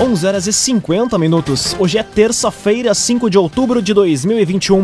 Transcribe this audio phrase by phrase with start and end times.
[0.00, 1.76] 11 horas e 50 minutos.
[1.78, 4.82] Hoje é terça-feira, 5 de outubro de 2021.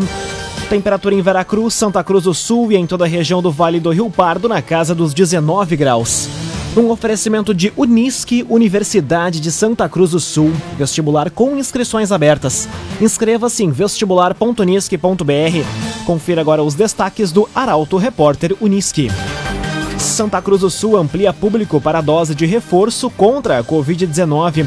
[0.69, 3.89] Temperatura em Veracruz, Santa Cruz do Sul e em toda a região do Vale do
[3.89, 6.29] Rio Pardo na casa dos 19 graus.
[6.77, 10.53] Um oferecimento de Unisque, Universidade de Santa Cruz do Sul.
[10.77, 12.69] Vestibular com inscrições abertas.
[13.01, 16.05] Inscreva-se em vestibular.unisque.br.
[16.05, 19.11] Confira agora os destaques do Arauto Repórter Unisque.
[19.97, 24.65] Santa Cruz do Sul amplia público para a dose de reforço contra a Covid-19.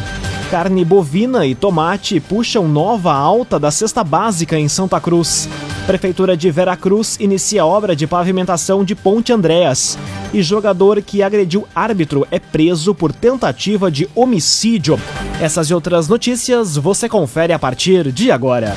[0.50, 5.48] Carne bovina e tomate puxam nova alta da cesta básica em Santa Cruz.
[5.86, 9.98] Prefeitura de Veracruz inicia obra de pavimentação de Ponte Andréas.
[10.32, 15.00] E jogador que agrediu árbitro é preso por tentativa de homicídio.
[15.40, 18.74] Essas e outras notícias você confere a partir de agora.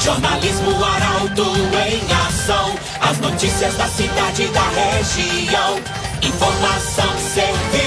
[0.00, 1.44] Jornalismo Arauto
[1.88, 2.74] em ação.
[3.00, 5.78] As notícias da cidade e da região.
[6.22, 7.81] Informação, serviço.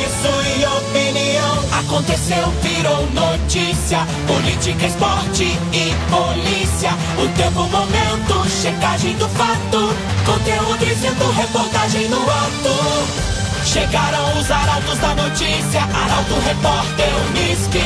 [1.88, 4.00] Aconteceu, virou notícia.
[4.26, 6.90] Política, esporte e polícia.
[7.24, 9.94] O tempo, momento, checagem do fato.
[10.26, 13.66] Conteúdo dizendo, reportagem no ato.
[13.66, 15.82] Chegaram os arautos da notícia.
[15.84, 17.80] Arauto, repórter, Unisque.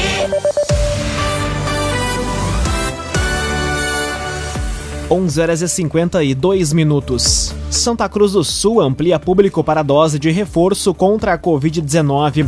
[5.12, 7.54] 11 horas e 52 minutos.
[7.70, 12.48] Santa Cruz do Sul amplia público para dose de reforço contra a Covid-19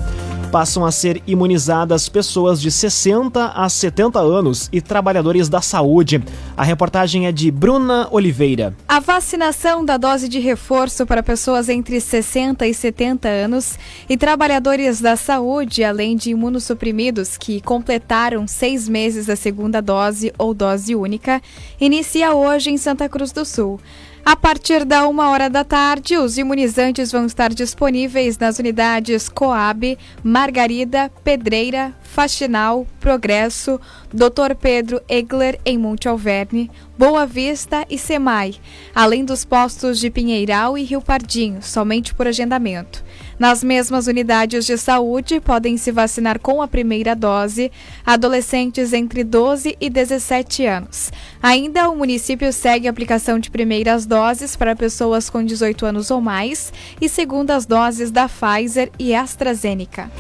[0.52, 6.22] passam a ser imunizadas pessoas de 60 a 70 anos e trabalhadores da saúde.
[6.58, 8.76] A reportagem é de Bruna Oliveira.
[8.86, 13.80] A vacinação da dose de reforço para pessoas entre 60 e 70 anos
[14.10, 20.54] e trabalhadores da saúde, além de imunossuprimidos que completaram seis meses da segunda dose ou
[20.54, 21.42] dose única,
[21.80, 23.80] inicia hoje em Santa Cruz do Sul.
[24.24, 29.98] A partir da uma hora da tarde, os imunizantes vão estar disponíveis nas unidades Coab,
[30.24, 33.82] Margarida, Pedreira, Faxinal, Progresso,
[34.14, 34.54] Dr.
[34.60, 38.54] Pedro Egler em Monte Alverne, Boa Vista e Semai,
[38.94, 43.04] além dos postos de Pinheiral e Rio Pardinho, somente por agendamento.
[43.42, 47.72] Nas mesmas unidades de saúde, podem se vacinar com a primeira dose
[48.06, 51.12] adolescentes entre 12 e 17 anos.
[51.42, 56.22] Ainda, o município segue a aplicação de primeiras doses para pessoas com 18 anos ou
[56.22, 60.12] mais e segundas doses da Pfizer e AstraZeneca.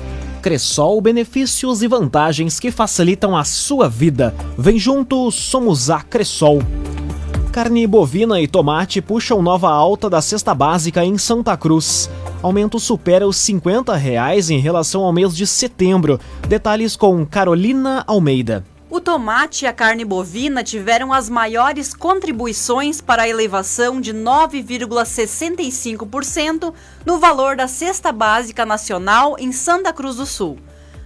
[0.41, 4.33] Cressol, benefícios e vantagens que facilitam a sua vida.
[4.57, 6.63] Vem junto, somos a Cressol.
[7.51, 12.09] Carne bovina e tomate puxam nova alta da cesta básica em Santa Cruz.
[12.41, 16.17] Aumento supera os 50 reais em relação ao mês de setembro.
[16.47, 18.65] Detalhes com Carolina Almeida.
[18.89, 26.73] O tomate e a carne bovina tiveram as maiores contribuições para a elevação de 9,65%
[27.05, 30.57] no valor da cesta básica nacional em Santa Cruz do Sul.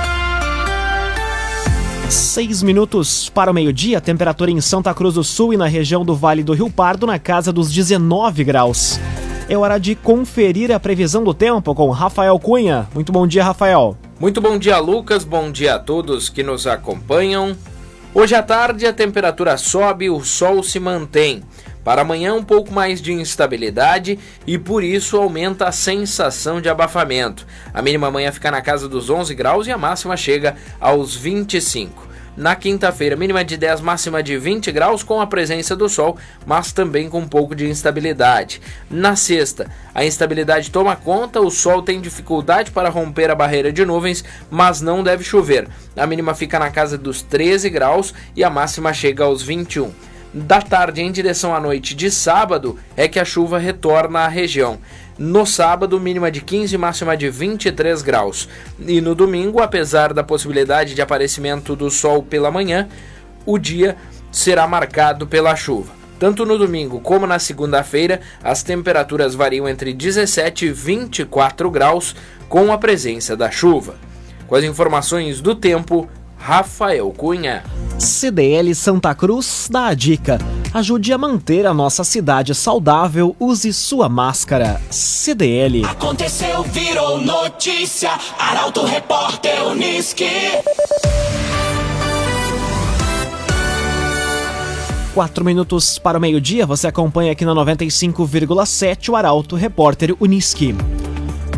[2.13, 6.15] Seis minutos para o meio-dia, temperatura em Santa Cruz do Sul e na região do
[6.15, 8.99] Vale do Rio Pardo na casa dos 19 graus.
[9.49, 12.87] É hora de conferir a previsão do tempo com Rafael Cunha.
[12.93, 13.97] Muito bom dia, Rafael.
[14.19, 15.23] Muito bom dia, Lucas.
[15.23, 17.57] Bom dia a todos que nos acompanham.
[18.13, 21.41] Hoje à tarde a temperatura sobe, o sol se mantém.
[21.83, 27.45] Para amanhã, um pouco mais de instabilidade e por isso aumenta a sensação de abafamento.
[27.73, 32.13] A mínima amanhã fica na casa dos 11 graus e a máxima chega aos 25.
[32.35, 36.71] Na quinta-feira, mínima de 10, máxima de 20 graus, com a presença do sol, mas
[36.71, 38.59] também com um pouco de instabilidade.
[38.89, 43.85] Na sexta, a instabilidade toma conta, o sol tem dificuldade para romper a barreira de
[43.85, 45.67] nuvens, mas não deve chover.
[45.95, 49.91] A mínima fica na casa dos 13 graus e a máxima chega aos 21
[50.33, 54.79] da tarde em direção à noite de sábado é que a chuva retorna à região.
[55.17, 58.49] No sábado, mínima de 15, máxima de 23 graus.
[58.79, 62.89] E no domingo, apesar da possibilidade de aparecimento do sol pela manhã,
[63.45, 63.95] o dia
[64.31, 65.93] será marcado pela chuva.
[66.17, 72.15] Tanto no domingo como na segunda-feira, as temperaturas variam entre 17 e 24 graus
[72.49, 73.95] com a presença da chuva.
[74.47, 76.09] Com as informações do tempo,
[76.45, 77.63] Rafael Cunha.
[77.97, 80.37] CDL Santa Cruz dá a dica.
[80.73, 84.81] Ajude a manter a nossa cidade saudável, use sua máscara.
[84.89, 85.85] CDL.
[85.85, 88.11] Aconteceu, virou notícia.
[88.37, 90.27] Arauto Repórter Uniski.
[95.13, 100.75] Quatro minutos para o meio-dia, você acompanha aqui na 95,7 o Arauto Repórter Uniski.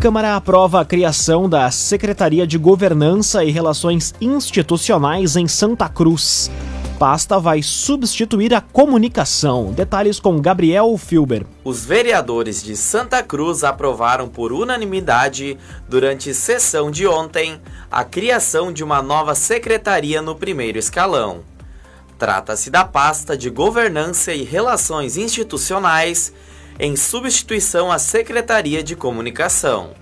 [0.00, 6.50] Câmara aprova a criação da Secretaria de Governança e Relações Institucionais em Santa Cruz.
[6.98, 9.72] Pasta vai substituir a comunicação.
[9.72, 11.46] Detalhes com Gabriel Filber.
[11.64, 15.58] Os vereadores de Santa Cruz aprovaram por unanimidade,
[15.88, 17.60] durante sessão de ontem,
[17.90, 21.40] a criação de uma nova secretaria no primeiro escalão.
[22.18, 26.32] Trata-se da pasta de Governança e Relações Institucionais,
[26.78, 29.94] em substituição à Secretaria de Comunicação.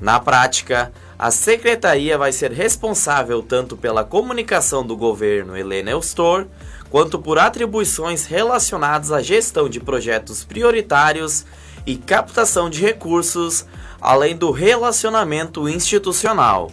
[0.00, 6.46] Na prática, a secretaria vai ser responsável tanto pela comunicação do governo Helena Eustor,
[6.90, 11.46] quanto por atribuições relacionadas à gestão de projetos prioritários
[11.86, 13.64] e captação de recursos,
[14.00, 16.70] além do relacionamento institucional.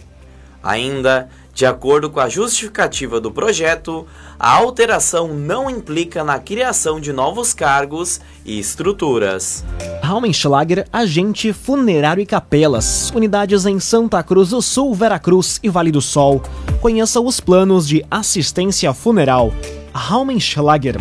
[0.62, 4.06] Ainda, de acordo com a justificativa do projeto,
[4.38, 9.62] a alteração não implica na criação de novos cargos e estruturas.
[10.02, 16.00] Raumenschlager, agente funerário e capelas, unidades em Santa Cruz do Sul, Veracruz e Vale do
[16.00, 16.42] Sol.
[16.80, 19.52] Conheça os planos de assistência funeral.
[19.92, 20.96] Raumenschlager.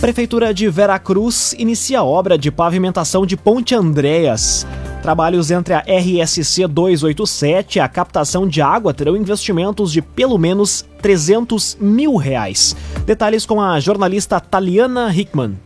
[0.00, 4.66] Prefeitura de Veracruz inicia obra de pavimentação de Ponte Andréas.
[5.06, 10.84] Trabalhos entre a RSC 287 e a captação de água terão investimentos de pelo menos
[11.00, 12.74] 300 mil reais.
[13.06, 15.56] Detalhes com a jornalista Taliana Hickman.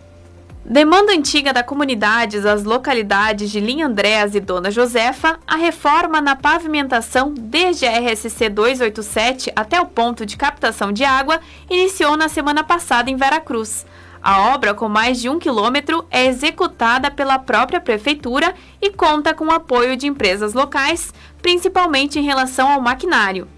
[0.62, 6.37] Demanda antiga da comunidade das localidades de Linha Andréas e Dona Josefa, a reforma na
[6.37, 11.40] pavimentação desde a RSC 287 até o ponto de captação de água
[11.70, 13.87] iniciou na semana passada em Veracruz.
[14.22, 19.46] A obra, com mais de um quilômetro, é executada pela própria prefeitura e conta com
[19.46, 23.49] o apoio de empresas locais, principalmente em relação ao maquinário.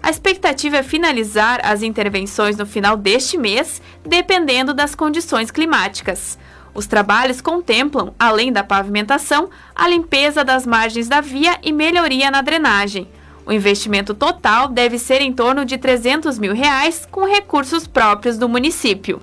[0.00, 6.38] A expectativa é finalizar as intervenções no final deste mês, dependendo das condições climáticas.
[6.72, 12.42] Os trabalhos contemplam, além da pavimentação, a limpeza das margens da via e melhoria na
[12.42, 13.08] drenagem.
[13.44, 18.48] O investimento total deve ser em torno de 300 mil reais, com recursos próprios do
[18.48, 19.20] município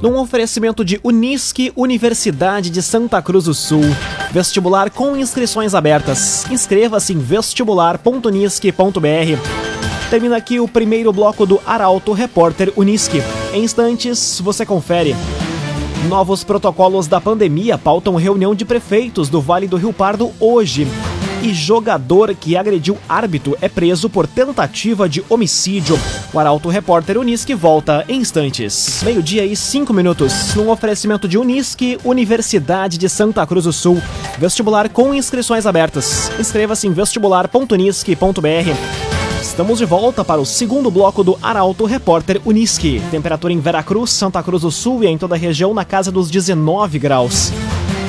[0.00, 3.82] num oferecimento de Unisque, Universidade de Santa Cruz do Sul.
[4.32, 6.46] Vestibular com inscrições abertas.
[6.50, 10.10] Inscreva-se em vestibular.unisque.br.
[10.10, 13.22] Termina aqui o primeiro bloco do Arauto Repórter Unisque.
[13.52, 15.14] Em instantes, você confere.
[16.08, 20.88] Novos protocolos da pandemia pautam reunião de prefeitos do Vale do Rio Pardo hoje
[21.42, 25.98] e jogador que agrediu árbitro é preso por tentativa de homicídio.
[26.32, 29.02] O Arauto Repórter Unisque volta em instantes.
[29.02, 34.00] Meio-dia e cinco minutos, num oferecimento de Unisque, Universidade de Santa Cruz do Sul.
[34.38, 36.30] Vestibular com inscrições abertas.
[36.38, 39.20] Inscreva-se em vestibular.unisque.br.
[39.42, 43.02] Estamos de volta para o segundo bloco do Arauto Repórter Unisque.
[43.10, 46.30] Temperatura em Veracruz, Santa Cruz do Sul e em toda a região na casa dos
[46.30, 47.50] 19 graus.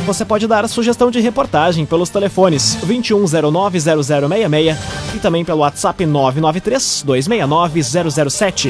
[0.06, 4.76] Você pode dar sugestão de reportagem pelos telefones 21090066
[5.16, 7.84] e também pelo WhatsApp 993 269
[8.30, 8.70] 007.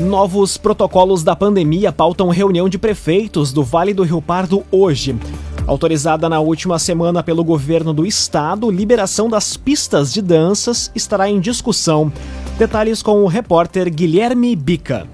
[0.00, 5.16] Novos protocolos da pandemia pautam reunião de prefeitos do Vale do Rio Pardo hoje.
[5.66, 11.40] Autorizada na última semana pelo governo do estado, liberação das pistas de danças estará em
[11.40, 12.12] discussão.
[12.58, 15.06] Detalhes com o repórter Guilherme Bica.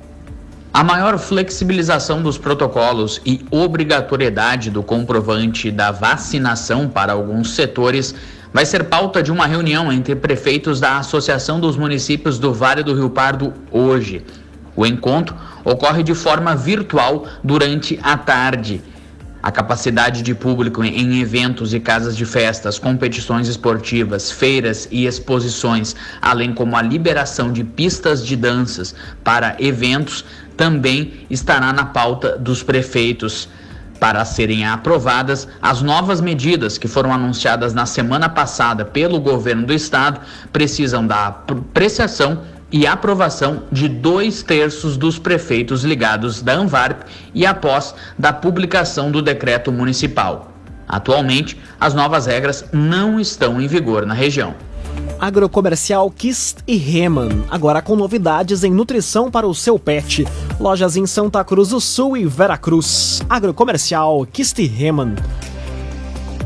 [0.74, 8.12] A maior flexibilização dos protocolos e obrigatoriedade do comprovante da vacinação para alguns setores
[8.52, 12.94] vai ser pauta de uma reunião entre prefeitos da Associação dos Municípios do Vale do
[12.94, 14.24] Rio Pardo hoje.
[14.74, 18.82] O encontro ocorre de forma virtual durante a tarde
[19.42, 25.96] a capacidade de público em eventos e casas de festas, competições esportivas, feiras e exposições,
[26.20, 28.94] além como a liberação de pistas de danças
[29.24, 30.24] para eventos,
[30.56, 33.48] também estará na pauta dos prefeitos.
[33.98, 39.74] Para serem aprovadas, as novas medidas que foram anunciadas na semana passada pelo governo do
[39.74, 42.40] estado precisam da apreciação
[42.72, 47.02] e aprovação de dois terços dos prefeitos ligados da ANVARP
[47.34, 50.52] e após da publicação do decreto municipal.
[50.88, 54.54] Atualmente, as novas regras não estão em vigor na região.
[55.20, 60.26] Agrocomercial Kist e Reman, agora com novidades em nutrição para o seu pet.
[60.58, 63.22] Lojas em Santa Cruz do Sul e Veracruz.
[63.28, 65.14] Agrocomercial Kist e Reman.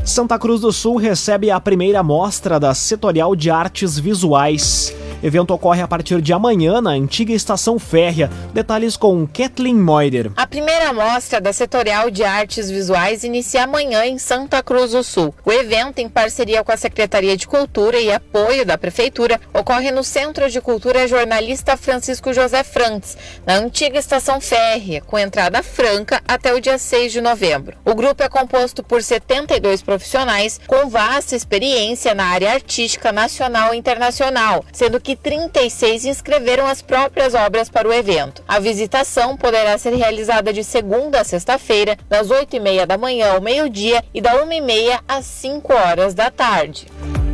[0.03, 4.93] Santa Cruz do Sul recebe a primeira mostra da Setorial de Artes Visuais.
[5.23, 8.29] Evento ocorre a partir de amanhã na antiga estação férrea.
[8.53, 10.31] Detalhes com Kathleen Moider.
[10.35, 15.33] A primeira mostra da Setorial de Artes Visuais inicia amanhã em Santa Cruz do Sul.
[15.45, 20.03] O evento, em parceria com a Secretaria de Cultura e apoio da Prefeitura, ocorre no
[20.03, 26.53] Centro de Cultura Jornalista Francisco José Frantz, na antiga estação férrea, com entrada franca até
[26.53, 27.77] o dia 6 de novembro.
[27.85, 33.77] O grupo é composto por 72 profissionais com vasta experiência na área artística nacional e
[33.77, 38.41] internacional, sendo que 36 inscreveram as próprias obras para o evento.
[38.47, 44.03] A visitação poderá ser realizada de segunda a sexta-feira, das 8h30 da manhã ao meio-dia
[44.11, 46.87] e da 1h30 às 5 horas da tarde.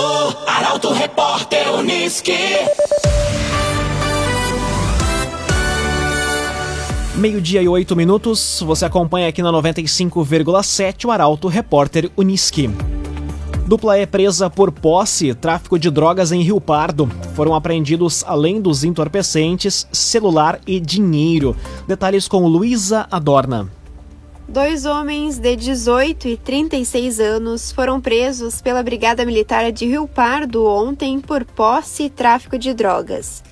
[0.45, 2.33] Arauto Repórter Uniski.
[7.15, 12.71] Meio-dia e oito minutos, você acompanha aqui na 95,7 o Arauto Repórter Uniski.
[13.67, 17.07] Dupla é presa por posse e tráfico de drogas em Rio Pardo.
[17.35, 21.55] Foram apreendidos, além dos entorpecentes, celular e dinheiro.
[21.87, 23.69] Detalhes com Luísa Adorna.
[24.47, 30.65] Dois homens de 18 e 36 anos foram presos pela Brigada Militar de Rio Pardo
[30.65, 33.43] ontem por posse e tráfico de drogas.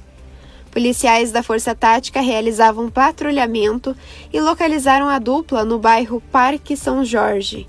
[0.71, 3.93] Policiais da Força Tática realizavam patrulhamento
[4.31, 7.67] e localizaram a dupla no bairro Parque São Jorge.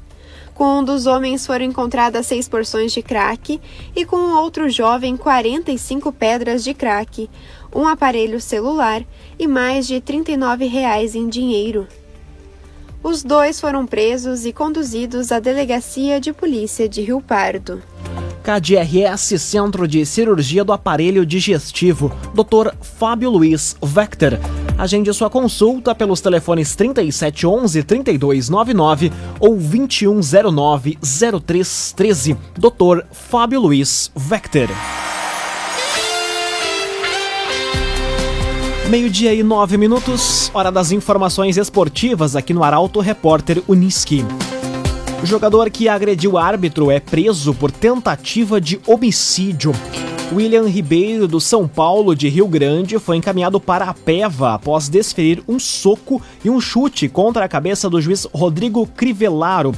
[0.54, 3.60] Com um dos homens foram encontradas seis porções de crack
[3.96, 7.28] e com o outro jovem 45 pedras de crack,
[7.74, 9.02] um aparelho celular
[9.36, 11.88] e mais de 39 reais em dinheiro.
[13.02, 17.82] Os dois foram presos e conduzidos à delegacia de polícia de Rio Pardo.
[18.42, 22.74] KDRS Centro de Cirurgia do Aparelho Digestivo, Dr.
[22.80, 24.32] Fábio Luiz Vector.
[24.76, 32.36] Agende sua consulta pelos telefones 3711-3299 ou 2109-0313.
[32.58, 33.04] Dr.
[33.12, 34.66] Fábio Luiz Vector.
[38.88, 44.22] Meio-dia e nove minutos, hora das informações esportivas aqui no Arauto Repórter Uniski.
[45.22, 49.72] O jogador que agrediu o árbitro é preso por tentativa de homicídio.
[50.32, 55.40] William Ribeiro, do São Paulo de Rio Grande, foi encaminhado para a PEVA após desferir
[55.46, 59.72] um soco e um chute contra a cabeça do juiz Rodrigo Crivellaro.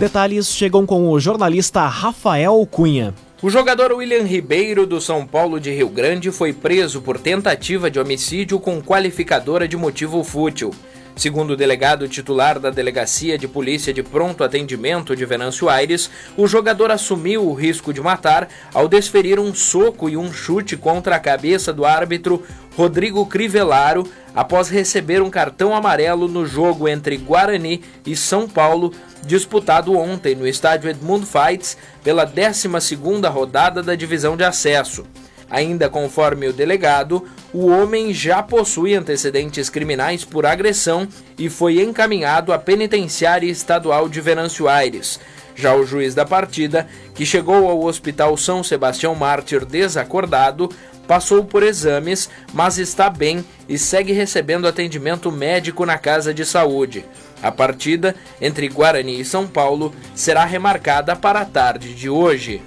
[0.00, 3.14] Detalhes chegam com o jornalista Rafael Cunha.
[3.42, 8.00] O jogador William Ribeiro, do São Paulo de Rio Grande, foi preso por tentativa de
[8.00, 10.70] homicídio com qualificadora de motivo fútil.
[11.18, 16.46] Segundo o delegado titular da Delegacia de Polícia de Pronto Atendimento de Venâncio Aires, o
[16.46, 21.18] jogador assumiu o risco de matar ao desferir um soco e um chute contra a
[21.18, 22.44] cabeça do árbitro
[22.76, 28.94] Rodrigo Crivellaro após receber um cartão amarelo no jogo entre Guarani e São Paulo,
[29.26, 35.04] disputado ontem no estádio Edmund Fights pela 12ª rodada da divisão de acesso.
[35.50, 42.52] Ainda conforme o delegado, o homem já possui antecedentes criminais por agressão e foi encaminhado
[42.52, 45.18] à penitenciária estadual de Venâncio Aires.
[45.54, 50.70] Já o juiz da partida, que chegou ao Hospital São Sebastião Mártir desacordado,
[51.06, 57.04] passou por exames, mas está bem e segue recebendo atendimento médico na casa de saúde.
[57.42, 62.62] A partida entre Guarani e São Paulo será remarcada para a tarde de hoje.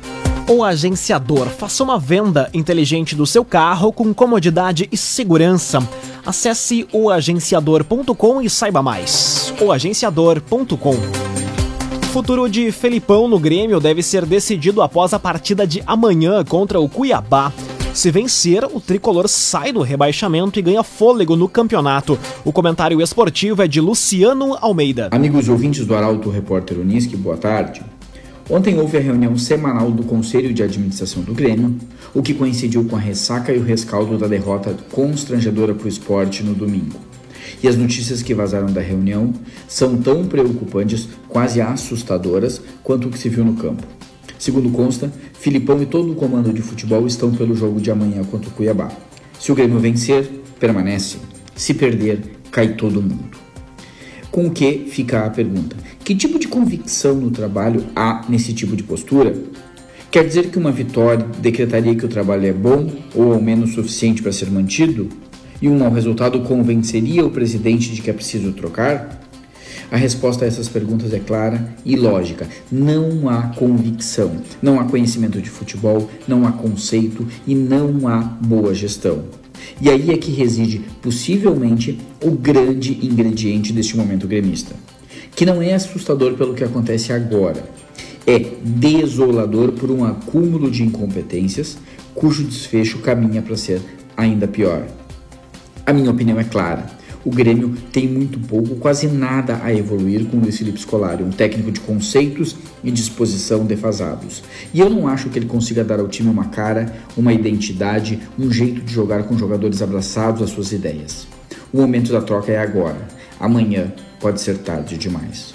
[0.48, 5.80] O agenciador faça uma venda inteligente do seu carro com comodidade e segurança.
[6.26, 9.54] Acesse oagenciador.com e saiba mais.
[9.62, 10.96] oagenciador.com
[12.12, 16.90] futuro de Felipão no Grêmio deve ser decidido após a partida de amanhã contra o
[16.90, 17.54] Cuiabá.
[17.94, 22.20] Se vencer, o tricolor sai do rebaixamento e ganha fôlego no campeonato.
[22.44, 25.08] O comentário esportivo é de Luciano Almeida.
[25.12, 27.82] Amigos ouvintes do Arauto Repórter Uniski, boa tarde.
[28.50, 31.78] Ontem houve a reunião semanal do Conselho de Administração do Grêmio,
[32.14, 36.44] o que coincidiu com a ressaca e o rescaldo da derrota constrangedora para o esporte
[36.44, 37.00] no domingo.
[37.64, 39.34] E as notícias que vazaram da reunião
[39.68, 43.84] são tão preocupantes, quase assustadoras, quanto o que se viu no campo.
[44.38, 48.50] Segundo consta, Filipão e todo o comando de futebol estão pelo jogo de amanhã contra
[48.50, 48.92] o Cuiabá.
[49.40, 50.28] Se o Grêmio vencer,
[50.60, 51.18] permanece.
[51.56, 52.20] Se perder,
[52.52, 53.51] cai todo mundo.
[54.32, 58.78] Com o que fica a pergunta: que tipo de convicção no trabalho há nesse tipo
[58.78, 59.36] de postura?
[60.10, 64.22] Quer dizer que uma vitória decretaria que o trabalho é bom ou ao menos suficiente
[64.22, 65.10] para ser mantido?
[65.62, 69.22] E um mau resultado convenceria o presidente de que é preciso trocar?
[69.92, 72.48] A resposta a essas perguntas é clara e lógica.
[72.72, 78.74] Não há convicção, não há conhecimento de futebol, não há conceito e não há boa
[78.74, 79.41] gestão.
[79.80, 84.76] E aí é que reside, possivelmente, o grande ingrediente deste momento gremista,
[85.36, 87.70] que não é assustador pelo que acontece agora,
[88.26, 91.78] é desolador por um acúmulo de incompetências
[92.14, 93.82] cujo desfecho caminha para ser
[94.16, 94.86] ainda pior.
[95.86, 100.38] A minha opinião é clara o Grêmio tem muito pouco, quase nada a evoluir com
[100.38, 104.44] o Felipe Scolari, um técnico de conceitos e disposição defasados.
[104.74, 108.52] E eu não acho que ele consiga dar ao time uma cara, uma identidade, um
[108.52, 111.28] jeito de jogar com jogadores abraçados às suas ideias.
[111.72, 113.08] O momento da troca é agora.
[113.40, 115.54] Amanhã pode ser tarde demais.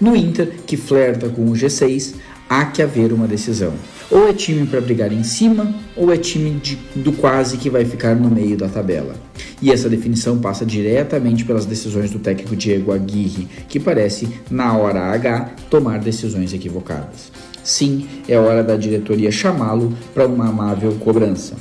[0.00, 2.14] No Inter, que flerta com o G6,
[2.54, 3.72] há que haver uma decisão.
[4.10, 7.84] Ou é time para brigar em cima, ou é time de, do quase que vai
[7.84, 9.14] ficar no meio da tabela.
[9.60, 15.00] E essa definição passa diretamente pelas decisões do técnico Diego Aguirre, que parece, na hora
[15.00, 17.32] H, tomar decisões equivocadas.
[17.64, 21.56] Sim, é hora da diretoria chamá-lo para uma amável cobrança.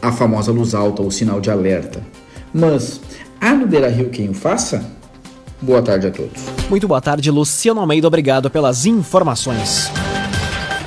[0.00, 2.00] A famosa luz alta ou sinal de alerta.
[2.52, 3.00] Mas,
[3.40, 4.84] há no Beira Rio quem o faça?
[5.60, 6.42] Boa tarde a todos.
[6.68, 8.06] Muito boa tarde, Luciano Almeida.
[8.06, 9.90] Obrigado pelas informações.